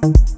Podcast. 0.00 0.37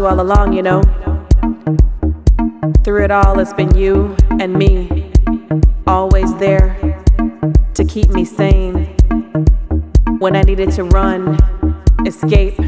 all 0.00 0.20
along, 0.20 0.54
you 0.54 0.62
know. 0.62 0.80
Through 2.82 3.04
it 3.04 3.10
all, 3.10 3.38
it's 3.38 3.52
been 3.52 3.76
you 3.76 4.16
and 4.40 4.54
me, 4.54 5.10
always 5.86 6.34
there 6.36 6.76
to 7.74 7.84
keep 7.84 8.08
me 8.08 8.24
sane. 8.24 8.96
When 10.18 10.34
I 10.34 10.42
needed 10.42 10.72
to 10.72 10.84
run, 10.84 11.36
escape, 12.06 12.58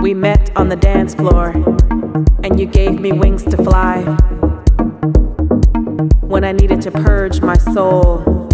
we 0.00 0.14
met 0.14 0.50
on 0.56 0.70
the 0.70 0.76
dance 0.76 1.14
floor, 1.14 1.50
and 2.42 2.58
you 2.58 2.66
gave 2.66 2.98
me 2.98 3.12
wings 3.12 3.44
to 3.44 3.56
fly. 3.58 4.02
When 6.22 6.44
I 6.44 6.52
needed 6.52 6.80
to 6.82 6.90
purge 6.90 7.42
my 7.42 7.58
soul, 7.58 8.48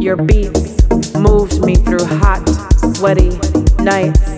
your 0.00 0.16
beats 0.16 1.14
moved 1.14 1.64
me 1.64 1.76
through 1.76 2.04
hot, 2.04 2.46
sweaty 2.94 3.30
nights. 3.82 4.36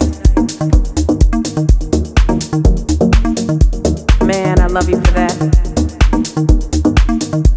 Love 4.79 4.91
you 4.91 5.01
for 5.01 5.13
that. 5.13 5.35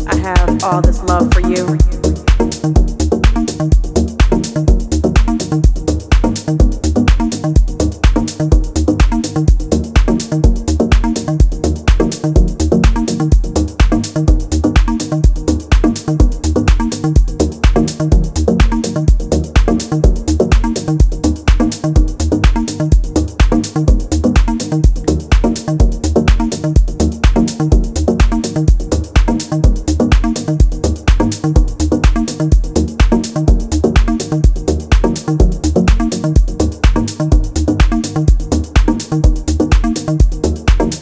I 0.07 0.16
have 0.18 0.63
all 0.63 0.81
this 0.81 1.03
love 1.03 1.31
for 1.34 1.41
you. 1.41 1.78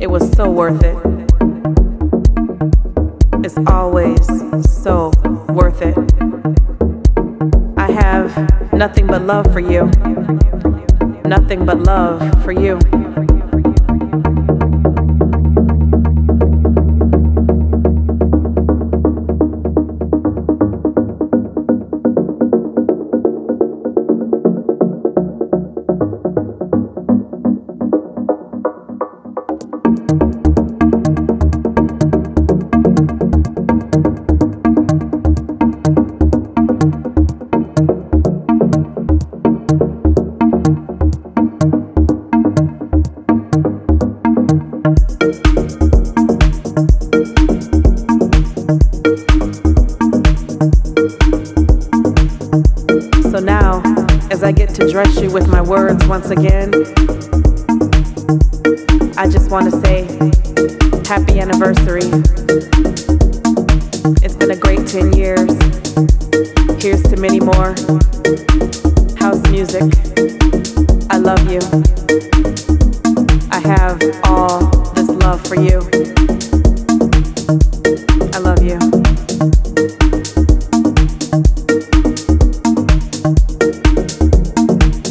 It 0.00 0.08
was 0.08 0.30
so 0.32 0.48
worth 0.48 0.84
it. 0.84 0.96
It's 3.44 3.58
always 3.66 4.24
so 4.80 5.12
worth 5.48 5.82
it. 5.82 5.96
I 7.76 7.90
have 7.90 8.72
nothing 8.72 9.08
but 9.08 9.22
love 9.22 9.52
for 9.52 9.58
you. 9.58 9.86
Nothing 11.24 11.66
but 11.66 11.80
love 11.80 12.44
for 12.44 12.52
you. 12.52 12.78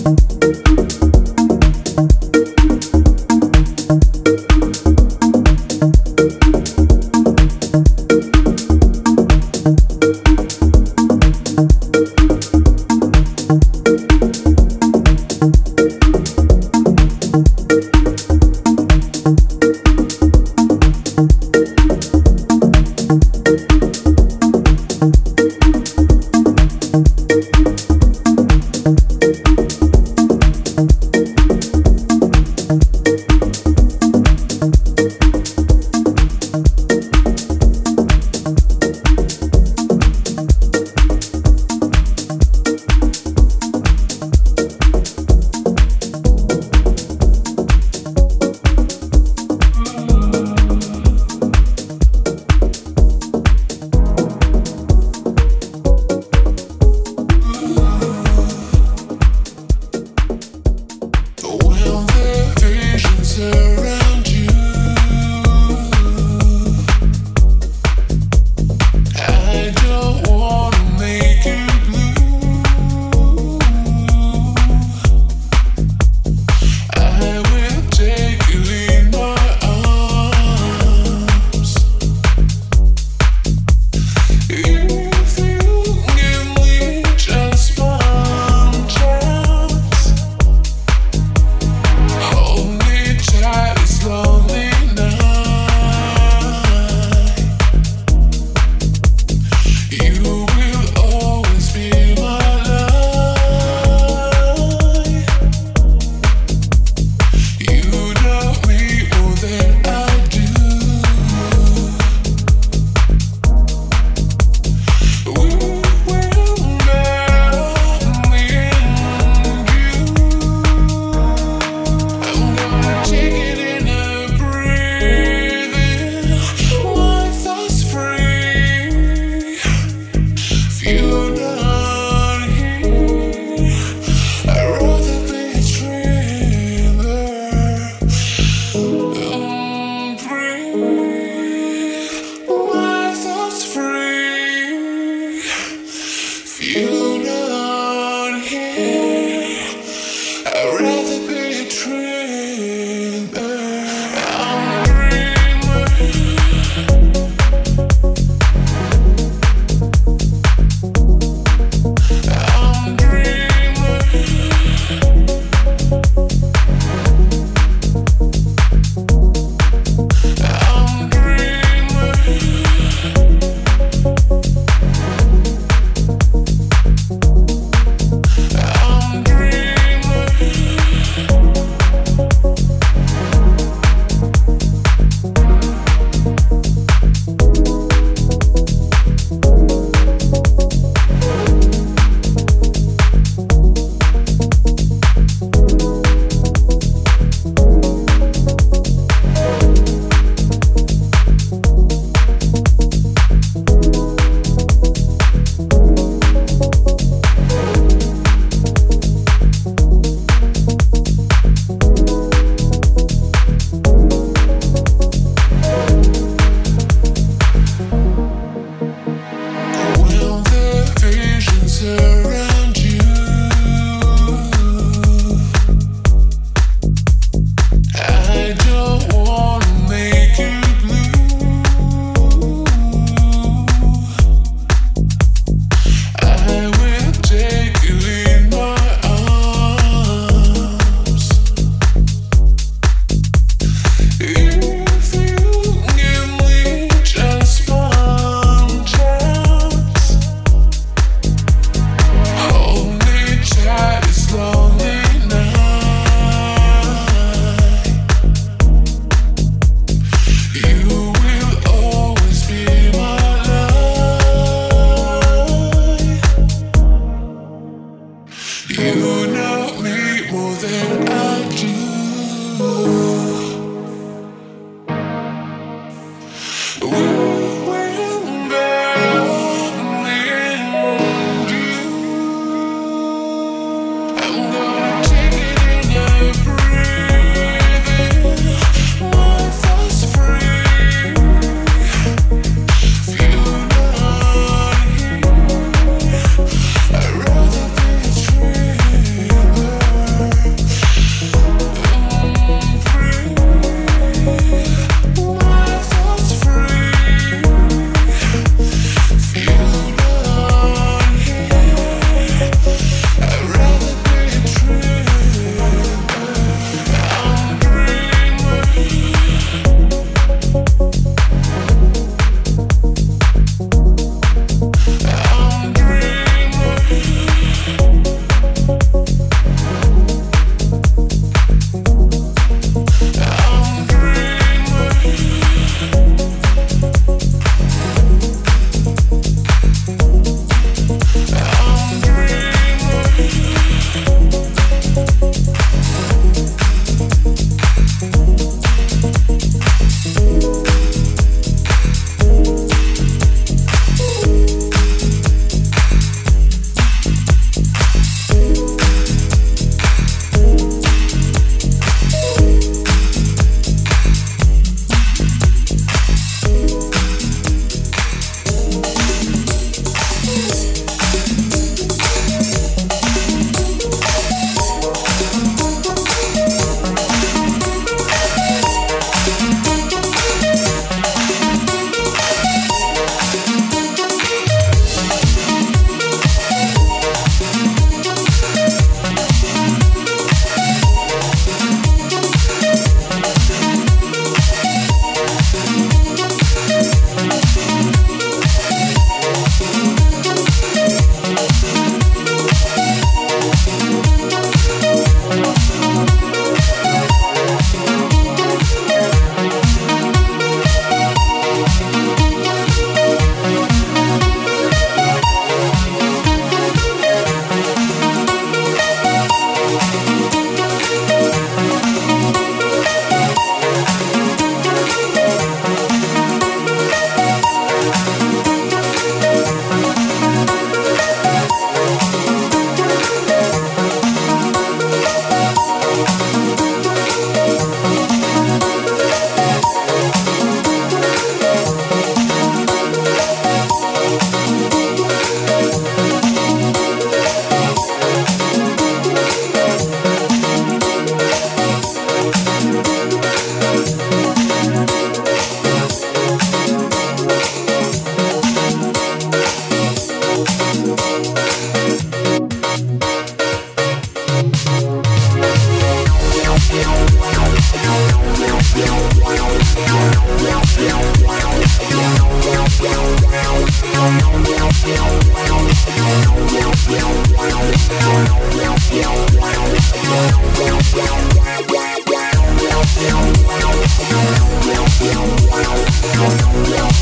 thank 0.07 0.31
you 4.27 4.46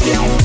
talking, 0.05 0.44